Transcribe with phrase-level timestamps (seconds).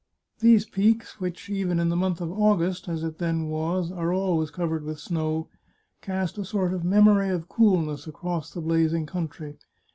[0.39, 4.49] These peaks, which, even in the month of Augfust, as it then was, are always
[4.49, 5.47] covered with snow,
[6.01, 9.57] cast a sort of memory of coolness across the blazing country.